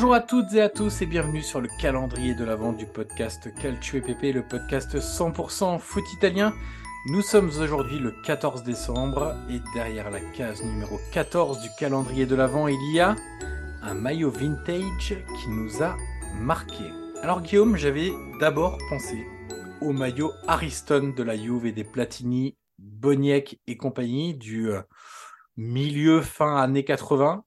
Bonjour 0.00 0.14
à 0.14 0.20
toutes 0.20 0.52
et 0.52 0.60
à 0.60 0.68
tous 0.68 1.02
et 1.02 1.06
bienvenue 1.06 1.42
sur 1.42 1.60
le 1.60 1.68
calendrier 1.80 2.32
de 2.32 2.44
la 2.44 2.54
vente 2.54 2.76
du 2.76 2.86
podcast 2.86 3.52
Calcio 3.60 3.98
EPP, 3.98 4.32
le 4.32 4.46
podcast 4.46 4.96
100% 4.96 5.80
foot 5.80 6.04
italien. 6.12 6.54
Nous 7.08 7.20
sommes 7.20 7.48
aujourd'hui 7.48 7.98
le 7.98 8.12
14 8.24 8.62
décembre 8.62 9.34
et 9.50 9.58
derrière 9.74 10.08
la 10.12 10.20
case 10.20 10.62
numéro 10.62 11.00
14 11.12 11.62
du 11.62 11.68
calendrier 11.76 12.26
de 12.26 12.36
l'Avent, 12.36 12.68
il 12.68 12.92
y 12.92 13.00
a 13.00 13.16
un 13.82 13.94
maillot 13.94 14.30
vintage 14.30 15.16
qui 15.40 15.48
nous 15.48 15.82
a 15.82 15.96
marqué. 16.40 16.84
Alors 17.20 17.42
Guillaume, 17.42 17.74
j'avais 17.76 18.12
d'abord 18.38 18.78
pensé 18.90 19.26
au 19.80 19.92
maillot 19.92 20.30
Ariston 20.46 21.12
de 21.16 21.22
la 21.24 21.36
Juve 21.36 21.66
et 21.66 21.72
des 21.72 21.82
Platini, 21.82 22.56
Boniek 22.78 23.60
et 23.66 23.76
compagnie 23.76 24.34
du 24.36 24.70
euh, 24.70 24.80
milieu 25.56 26.20
fin 26.20 26.56
années 26.56 26.84
80. 26.84 27.42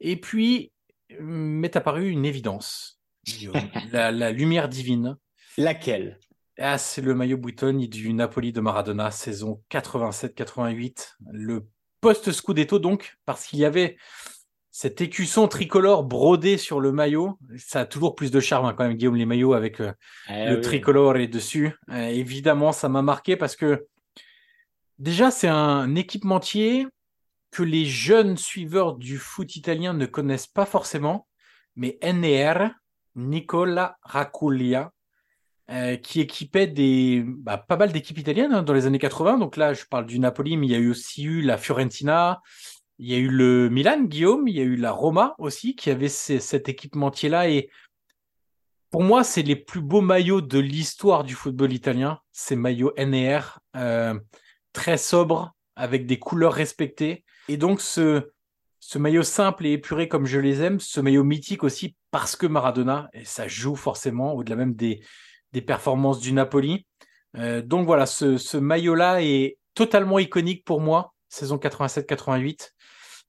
Et 0.00 0.16
puis 0.16 0.71
m'est 1.20 1.76
apparue 1.76 2.08
une 2.08 2.24
évidence, 2.24 3.00
la, 3.92 4.10
la 4.10 4.32
lumière 4.32 4.68
divine. 4.68 5.16
Laquelle? 5.58 6.18
Ah, 6.58 6.78
c'est 6.78 7.00
le 7.00 7.14
maillot 7.14 7.38
Buitoni 7.38 7.88
du 7.88 8.12
Napoli 8.12 8.52
de 8.52 8.60
Maradona, 8.60 9.10
saison 9.10 9.62
87-88. 9.70 11.14
Le 11.32 11.66
post-Scudetto, 12.00 12.78
donc, 12.78 13.16
parce 13.24 13.46
qu'il 13.46 13.58
y 13.58 13.64
avait 13.64 13.96
cet 14.70 15.00
écusson 15.00 15.48
tricolore 15.48 16.02
brodé 16.02 16.56
sur 16.56 16.80
le 16.80 16.92
maillot. 16.92 17.38
Ça 17.56 17.80
a 17.80 17.84
toujours 17.84 18.14
plus 18.14 18.30
de 18.30 18.40
charme, 18.40 18.66
hein, 18.66 18.74
quand 18.76 18.84
même, 18.84 18.96
Guillaume, 18.96 19.16
les 19.16 19.26
maillots 19.26 19.54
avec 19.54 19.80
euh, 19.80 19.92
eh 20.28 20.50
le 20.50 20.60
tricolore 20.60 21.16
et 21.16 21.26
dessus. 21.26 21.72
Euh, 21.90 22.06
évidemment, 22.06 22.72
ça 22.72 22.88
m'a 22.88 23.02
marqué 23.02 23.36
parce 23.36 23.56
que 23.56 23.86
déjà, 24.98 25.30
c'est 25.30 25.48
un 25.48 25.94
équipementier 25.94 26.86
que 27.52 27.62
les 27.62 27.84
jeunes 27.84 28.36
suiveurs 28.36 28.96
du 28.96 29.18
foot 29.18 29.54
italien 29.54 29.92
ne 29.92 30.06
connaissent 30.06 30.48
pas 30.48 30.66
forcément, 30.66 31.28
mais 31.76 31.98
NR, 32.02 32.70
Nicola 33.14 33.98
Raculia, 34.02 34.90
euh, 35.70 35.96
qui 35.96 36.20
équipait 36.20 36.66
des, 36.66 37.22
bah, 37.24 37.58
pas 37.58 37.76
mal 37.76 37.92
d'équipes 37.92 38.18
italiennes 38.18 38.52
hein, 38.52 38.62
dans 38.62 38.72
les 38.72 38.86
années 38.86 38.98
80. 38.98 39.38
Donc 39.38 39.56
là, 39.56 39.74
je 39.74 39.84
parle 39.84 40.06
du 40.06 40.18
Napoli, 40.18 40.56
mais 40.56 40.66
il 40.66 40.72
y 40.72 40.74
a 40.74 40.78
eu 40.78 40.90
aussi 40.90 41.24
eu 41.24 41.42
la 41.42 41.58
Fiorentina, 41.58 42.40
il 42.98 43.10
y 43.10 43.14
a 43.14 43.18
eu 43.18 43.28
le 43.28 43.68
Milan, 43.68 44.02
Guillaume, 44.02 44.48
il 44.48 44.56
y 44.56 44.60
a 44.60 44.64
eu 44.64 44.76
la 44.76 44.90
Roma 44.90 45.34
aussi, 45.38 45.76
qui 45.76 45.90
avait 45.90 46.08
cet 46.08 46.68
équipementier-là. 46.68 47.50
Et 47.50 47.70
pour 48.90 49.02
moi, 49.02 49.24
c'est 49.24 49.42
les 49.42 49.56
plus 49.56 49.82
beaux 49.82 50.00
maillots 50.00 50.40
de 50.40 50.58
l'histoire 50.58 51.22
du 51.22 51.34
football 51.34 51.72
italien. 51.72 52.18
Ces 52.32 52.56
maillots 52.56 52.92
NR, 52.96 53.60
euh, 53.76 54.18
très 54.72 54.96
sobres, 54.96 55.54
avec 55.76 56.06
des 56.06 56.18
couleurs 56.18 56.54
respectées. 56.54 57.24
Et 57.48 57.56
donc, 57.56 57.80
ce, 57.80 58.30
ce 58.80 58.98
maillot 58.98 59.22
simple 59.22 59.66
et 59.66 59.72
épuré 59.72 60.08
comme 60.08 60.26
je 60.26 60.38
les 60.38 60.62
aime, 60.62 60.80
ce 60.80 61.00
maillot 61.00 61.24
mythique 61.24 61.64
aussi 61.64 61.96
parce 62.10 62.36
que 62.36 62.46
Maradona, 62.46 63.08
et 63.12 63.24
ça 63.24 63.48
joue 63.48 63.76
forcément, 63.76 64.34
au-delà 64.34 64.56
même 64.56 64.74
des, 64.74 65.02
des 65.52 65.62
performances 65.62 66.20
du 66.20 66.32
Napoli. 66.32 66.86
Euh, 67.36 67.62
donc 67.62 67.86
voilà, 67.86 68.06
ce, 68.06 68.56
maillot-là 68.56 69.22
est 69.22 69.58
totalement 69.74 70.18
iconique 70.18 70.64
pour 70.64 70.80
moi, 70.80 71.14
saison 71.28 71.56
87-88, 71.56 72.72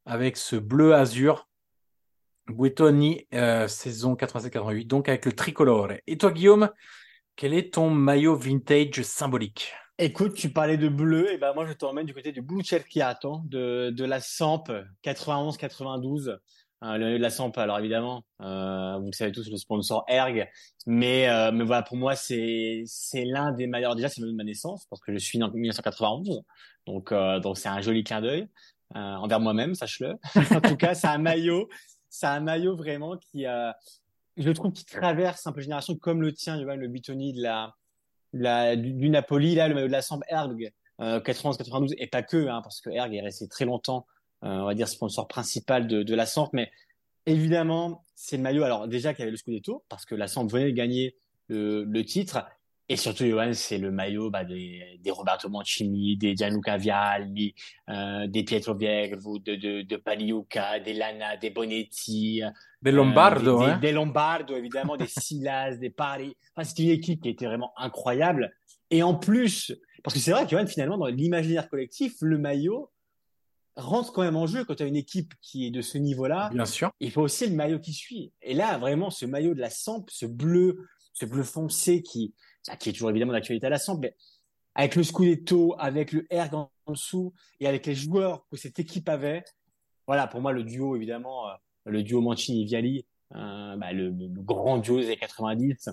avec 0.05 0.37
ce 0.37 0.55
bleu 0.55 0.93
azur. 0.93 1.47
Buitoni, 2.47 3.25
euh, 3.33 3.69
saison 3.69 4.15
87-88, 4.15 4.85
donc 4.85 5.07
avec 5.07 5.25
le 5.25 5.31
tricolore. 5.31 5.93
Et 6.07 6.17
toi, 6.17 6.31
Guillaume, 6.31 6.69
quel 7.37 7.53
est 7.53 7.73
ton 7.73 7.89
maillot 7.89 8.35
vintage 8.35 9.01
symbolique? 9.03 9.73
Écoute, 9.99 10.33
tu 10.33 10.49
parlais 10.51 10.77
de 10.77 10.89
bleu, 10.89 11.31
et 11.31 11.37
ben 11.37 11.53
moi 11.53 11.67
je 11.67 11.73
te 11.73 11.85
emmène 11.85 12.07
du 12.07 12.15
côté 12.15 12.31
du 12.31 12.41
Blue 12.41 12.63
de, 12.63 13.91
de 13.91 14.05
la 14.05 14.19
Samp 14.19 14.63
91-92. 15.03 16.35
Hein, 16.81 16.97
la 16.97 17.29
Samp, 17.29 17.51
alors 17.57 17.77
évidemment, 17.77 18.23
euh, 18.41 18.97
vous 18.97 19.05
le 19.05 19.11
savez 19.11 19.31
tous, 19.31 19.51
le 19.51 19.57
sponsor 19.57 20.03
Erg. 20.07 20.49
Mais, 20.87 21.29
euh, 21.29 21.51
mais 21.51 21.63
voilà, 21.63 21.83
pour 21.83 21.95
moi, 21.97 22.15
c'est 22.15 22.81
c'est 22.87 23.23
l'un 23.23 23.51
des 23.51 23.67
meilleurs. 23.67 23.95
Déjà, 23.95 24.09
c'est 24.09 24.21
le 24.21 24.31
de 24.31 24.35
ma 24.35 24.43
naissance 24.43 24.87
parce 24.89 24.99
que 24.99 25.13
je 25.13 25.19
suis 25.19 25.37
né 25.37 25.45
en 25.45 25.51
1991, 25.51 26.41
donc 26.87 27.11
euh, 27.11 27.39
donc 27.39 27.59
c'est 27.59 27.69
un 27.69 27.81
joli 27.81 28.03
clin 28.03 28.19
d'œil 28.19 28.47
euh, 28.95 28.99
envers 28.99 29.39
moi-même, 29.39 29.75
sache-le. 29.75 30.15
en 30.55 30.61
tout 30.61 30.75
cas, 30.75 30.95
c'est 30.95 31.07
un 31.07 31.19
maillot, 31.19 31.69
c'est 32.09 32.25
un 32.25 32.39
maillot 32.39 32.75
vraiment 32.75 33.15
qui, 33.17 33.45
euh, 33.45 33.71
je 34.37 34.49
trouve, 34.49 34.73
qui 34.73 34.85
traverse 34.85 35.45
un 35.45 35.51
peu 35.51 35.61
génération 35.61 35.95
comme 35.95 36.23
le 36.23 36.33
tien, 36.33 36.57
le 36.57 36.87
Bitoni 36.87 37.33
de 37.33 37.43
la, 37.43 37.75
la 38.33 38.75
du, 38.75 39.09
Napoli, 39.09 39.55
là, 39.55 39.67
le 39.67 39.75
maillot 39.75 39.87
de 39.87 39.91
la 39.91 40.01
Samp 40.01 40.21
Erg. 40.29 40.71
91-92 40.99 41.95
et 41.97 42.07
pas 42.07 42.21
que, 42.21 42.47
hein, 42.47 42.61
parce 42.63 42.79
que 42.79 42.89
Erg 42.89 43.13
est 43.13 43.21
resté 43.21 43.47
très 43.47 43.65
longtemps 43.65 44.05
euh, 44.43 44.59
on 44.59 44.65
va 44.65 44.73
dire 44.73 44.89
sponsor 44.89 45.27
principal 45.27 45.87
de, 45.87 46.15
la 46.15 46.25
Samp. 46.25 46.49
Mais 46.53 46.71
évidemment, 47.25 48.03
c'est 48.15 48.37
le 48.37 48.43
maillot. 48.43 48.63
Alors 48.63 48.87
déjà 48.87 49.13
qu'il 49.13 49.21
y 49.21 49.23
avait 49.23 49.31
le 49.31 49.37
Scudetto, 49.37 49.85
parce 49.89 50.05
que 50.05 50.15
la 50.15 50.27
Samp 50.27 50.47
venait 50.47 50.65
de 50.65 50.75
gagner 50.75 51.15
le 51.49 52.01
titre. 52.01 52.45
Et 52.89 52.97
surtout, 52.97 53.25
Johan, 53.25 53.53
c'est 53.53 53.77
le 53.77 53.91
maillot 53.91 54.29
bah, 54.29 54.43
des, 54.43 54.99
des, 54.99 55.11
Roberto 55.11 55.47
Mancini, 55.47 56.17
des 56.17 56.35
Gianluca 56.35 56.77
Vialli, 56.77 57.55
euh, 57.89 58.27
des 58.27 58.43
Pietro 58.43 58.75
Viervo, 58.75 59.39
de, 59.39 59.55
de, 59.55 59.81
de 59.83 59.95
Paliuca, 59.95 60.79
des 60.79 60.93
Lana, 60.93 61.37
des 61.37 61.49
Bonetti. 61.49 62.41
Des 62.81 62.91
Lombardo, 62.91 63.61
euh, 63.61 63.65
des, 63.65 63.71
hein. 63.71 63.79
des, 63.79 63.91
Lombardo, 63.93 64.55
évidemment, 64.57 64.97
des 64.97 65.07
Silas, 65.07 65.77
des 65.77 65.89
Paris. 65.89 66.35
Enfin, 66.55 66.65
c'est 66.65 66.83
une 66.83 66.89
équipe 66.89 67.21
qui 67.21 67.29
était 67.29 67.45
vraiment 67.45 67.71
incroyable. 67.77 68.53
Et 68.91 69.01
en 69.01 69.15
plus, 69.15 69.73
parce 70.03 70.13
que 70.13 70.19
c'est 70.19 70.31
vrai 70.31 70.43
que 70.43 70.49
Johan, 70.49 70.67
finalement, 70.67 70.97
dans 70.97 71.07
l'imaginaire 71.07 71.69
collectif, 71.69 72.15
le 72.19 72.37
maillot, 72.37 72.91
rentre 73.75 74.13
quand 74.13 74.21
même 74.21 74.35
en 74.35 74.47
jeu 74.47 74.63
quand 74.65 74.75
tu 74.75 74.83
as 74.83 74.87
une 74.87 74.95
équipe 74.95 75.33
qui 75.41 75.65
est 75.65 75.71
de 75.71 75.81
ce 75.81 75.97
niveau-là. 75.97 76.49
Bien 76.53 76.65
sûr. 76.65 76.91
Il 76.99 77.11
faut 77.11 77.21
aussi 77.21 77.47
le 77.47 77.55
maillot 77.55 77.79
qui 77.79 77.93
suit. 77.93 78.31
Et 78.41 78.53
là, 78.53 78.77
vraiment, 78.77 79.09
ce 79.09 79.25
maillot 79.25 79.53
de 79.53 79.59
la 79.59 79.69
Samp, 79.69 80.05
ce 80.09 80.25
bleu, 80.25 80.87
ce 81.13 81.25
bleu 81.25 81.43
foncé 81.43 82.01
qui, 82.03 82.33
bah, 82.67 82.75
qui 82.75 82.89
est 82.89 82.93
toujours 82.93 83.09
évidemment 83.09 83.33
d'actualité 83.33 83.67
à 83.67 83.69
la 83.69 83.79
Samp, 83.79 83.99
mais 83.99 84.15
avec 84.75 84.95
le 84.95 85.03
Scudetto, 85.03 85.75
avec 85.79 86.11
le 86.11 86.25
Erg 86.31 86.53
en 86.53 86.71
dessous 86.87 87.33
et 87.59 87.67
avec 87.67 87.85
les 87.85 87.95
joueurs 87.95 88.45
que 88.49 88.57
cette 88.57 88.79
équipe 88.79 89.09
avait. 89.09 89.43
Voilà, 90.07 90.27
pour 90.27 90.41
moi, 90.41 90.51
le 90.51 90.63
duo, 90.63 90.95
évidemment, 90.95 91.49
euh, 91.49 91.53
le 91.85 92.03
duo 92.03 92.21
Mancini-Viali, 92.21 93.05
euh, 93.35 93.75
bah, 93.77 93.93
le, 93.93 94.11
grand 94.11 94.77
duo 94.77 94.99
des 94.99 95.17
90 95.17 95.89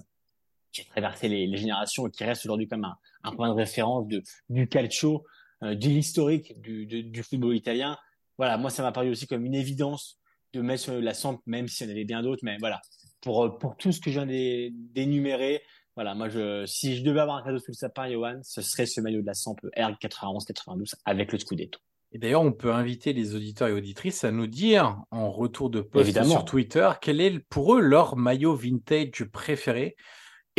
qui 0.72 0.82
a 0.82 0.84
traversé 0.84 1.28
les, 1.28 1.56
générations 1.56 2.06
et 2.06 2.10
qui 2.10 2.24
reste 2.24 2.44
aujourd'hui 2.44 2.68
comme 2.68 2.84
un, 2.84 2.96
un 3.24 3.32
point 3.32 3.48
de 3.48 3.54
référence 3.54 4.06
de, 4.06 4.22
du 4.48 4.68
calcio 4.68 5.24
de 5.62 5.88
l'historique 5.88 6.60
du, 6.60 6.86
du, 6.86 7.22
football 7.22 7.54
italien. 7.54 7.98
Voilà, 8.38 8.56
moi, 8.56 8.70
ça 8.70 8.82
m'a 8.82 8.92
paru 8.92 9.10
aussi 9.10 9.26
comme 9.26 9.44
une 9.44 9.54
évidence 9.54 10.18
de 10.52 10.60
mettre 10.60 10.82
sur 10.82 11.00
la 11.00 11.14
sample, 11.14 11.42
même 11.46 11.68
s'il 11.68 11.86
y 11.86 11.90
en 11.90 11.92
avait 11.92 12.04
bien 12.04 12.22
d'autres. 12.22 12.42
Mais 12.42 12.56
voilà, 12.58 12.80
pour, 13.20 13.44
euh, 13.44 13.48
pour 13.50 13.76
tout 13.76 13.92
ce 13.92 14.00
que 14.00 14.10
je 14.10 14.20
viens 14.20 14.26
d'énumérer, 14.26 15.62
voilà, 15.94 16.14
moi, 16.14 16.28
je, 16.28 16.64
si 16.66 16.96
je 16.96 17.04
devais 17.04 17.20
avoir 17.20 17.36
un 17.36 17.42
cadeau 17.42 17.58
sous 17.58 17.72
le 17.72 17.76
sapin, 17.76 18.10
Johan, 18.10 18.40
ce 18.42 18.62
serait 18.62 18.86
ce 18.86 19.00
maillot 19.00 19.20
de 19.20 19.26
la 19.26 19.34
sample 19.34 19.68
R91-92 19.76 20.94
avec 21.04 21.32
le 21.32 21.38
Scudetto. 21.38 21.78
Et 22.12 22.18
d'ailleurs, 22.18 22.42
on 22.42 22.52
peut 22.52 22.72
inviter 22.72 23.12
les 23.12 23.36
auditeurs 23.36 23.68
et 23.68 23.72
auditrices 23.72 24.24
à 24.24 24.32
nous 24.32 24.48
dire, 24.48 25.00
en 25.10 25.30
retour 25.30 25.70
de 25.70 25.80
post 25.80 26.24
sur 26.24 26.44
Twitter, 26.44 26.90
quel 27.00 27.20
est 27.20 27.38
pour 27.38 27.76
eux 27.76 27.80
leur 27.80 28.16
maillot 28.16 28.54
vintage 28.54 29.24
préféré 29.30 29.96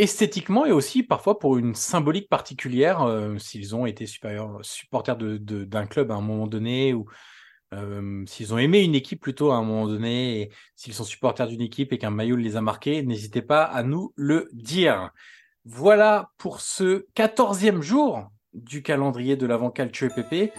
esthétiquement 0.02 0.66
et 0.66 0.72
aussi 0.72 1.02
parfois 1.02 1.38
pour 1.38 1.56
une 1.56 1.74
symbolique 1.74 2.28
particulière, 2.28 3.02
euh, 3.02 3.38
s'ils 3.38 3.74
ont 3.76 3.86
été 3.86 4.06
supporters 4.06 5.16
d'un 5.16 5.38
de, 5.38 5.86
club 5.86 6.10
à 6.10 6.14
un 6.14 6.20
moment 6.20 6.46
donné 6.46 6.92
ou 6.92 7.06
euh, 7.72 8.24
s'ils 8.26 8.52
ont 8.52 8.58
aimé 8.58 8.82
une 8.82 8.94
équipe 8.94 9.20
plutôt 9.20 9.52
à 9.52 9.56
un 9.56 9.62
moment 9.62 9.86
donné, 9.86 10.50
s'ils 10.76 10.92
sont 10.92 11.04
supporters 11.04 11.46
d'une 11.46 11.60
équipe 11.60 11.92
et 11.92 11.98
qu'un 11.98 12.10
maillot 12.10 12.36
les 12.36 12.56
a 12.56 12.60
marqués, 12.60 13.02
n'hésitez 13.02 13.42
pas 13.42 13.62
à 13.62 13.82
nous 13.82 14.12
le 14.16 14.48
dire. 14.52 15.10
Voilà 15.64 16.30
pour 16.36 16.60
ce 16.60 17.06
quatorzième 17.14 17.80
jour 17.80 18.28
du 18.52 18.82
calendrier 18.82 19.36
de 19.36 19.46
l'avant 19.46 19.70
Calcio 19.70 20.08
EPP. 20.08 20.52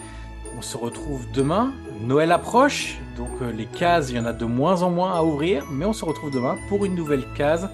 On 0.56 0.62
se 0.62 0.76
retrouve 0.76 1.30
demain. 1.32 1.74
Noël 2.00 2.32
approche, 2.32 2.98
donc 3.16 3.30
euh, 3.42 3.52
les 3.52 3.66
cases, 3.66 4.10
il 4.10 4.16
y 4.16 4.18
en 4.18 4.24
a 4.24 4.32
de 4.32 4.44
moins 4.44 4.82
en 4.82 4.90
moins 4.90 5.12
à 5.12 5.22
ouvrir, 5.22 5.66
mais 5.70 5.84
on 5.84 5.92
se 5.92 6.04
retrouve 6.04 6.32
demain 6.32 6.56
pour 6.68 6.84
une 6.84 6.94
nouvelle 6.94 7.26
case 7.36 7.68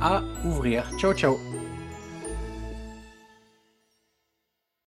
à 0.00 0.22
ouvrir. 0.44 0.84
Ciao 0.98 1.12
ciao 1.14 1.61